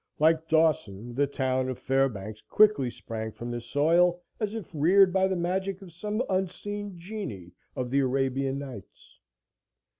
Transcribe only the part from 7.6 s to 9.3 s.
of the Arabian Nights.